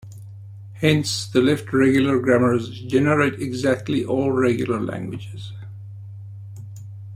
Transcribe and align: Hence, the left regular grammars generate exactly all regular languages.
Hence, 0.77 1.27
the 1.27 1.43
left 1.43 1.71
regular 1.71 2.17
grammars 2.19 2.71
generate 2.71 3.39
exactly 3.39 4.03
all 4.03 4.31
regular 4.31 4.79
languages. 4.81 5.51